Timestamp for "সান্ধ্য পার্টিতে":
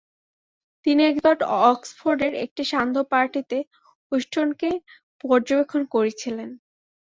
2.71-3.57